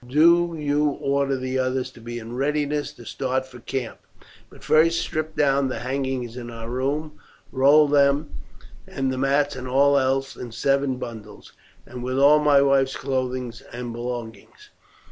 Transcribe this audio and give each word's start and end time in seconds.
Do 0.07 0.55
you 0.57 0.85
order 0.99 1.37
the 1.37 1.59
others 1.59 1.91
to 1.91 2.01
be 2.01 2.17
in 2.17 2.35
readiness 2.35 2.91
to 2.93 3.05
start 3.05 3.45
for 3.45 3.57
the 3.57 3.61
camp. 3.61 3.99
But 4.49 4.63
first 4.63 4.99
strip 4.99 5.35
down 5.35 5.67
the 5.67 5.77
hangings 5.81 6.37
of 6.37 6.49
our 6.49 6.67
room, 6.67 7.19
roll 7.51 7.87
them 7.87 8.31
and 8.87 9.13
the 9.13 9.19
mats 9.19 9.55
and 9.55 9.67
all 9.67 9.99
else 9.99 10.35
in 10.35 10.51
seven 10.53 10.97
bundles, 10.97 11.53
with 11.85 12.17
all 12.17 12.39
my 12.39 12.63
wife's 12.63 12.95
clothing 12.95 13.53
and 13.71 13.93
belongings." 13.93 14.71